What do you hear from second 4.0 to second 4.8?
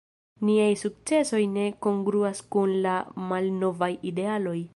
idealoj.